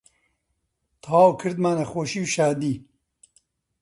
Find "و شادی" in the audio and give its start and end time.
2.25-2.75